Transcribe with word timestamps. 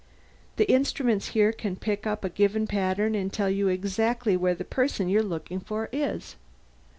The 0.55 0.67
instruments 0.67 1.27
here 1.27 1.51
can 1.51 1.75
pick 1.75 2.07
up 2.07 2.25
a 2.25 2.29
given 2.29 2.65
pattern 2.65 3.13
and 3.13 3.31
tell 3.31 3.51
you 3.51 3.67
exactly 3.67 4.35
where 4.35 4.55
the 4.55 4.63
person 4.65 5.09
you're 5.09 5.21
looking 5.21 5.59
for 5.59 5.89
is." 5.91 6.37